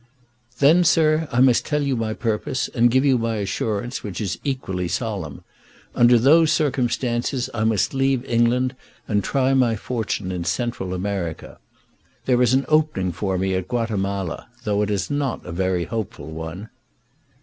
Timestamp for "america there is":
10.95-12.55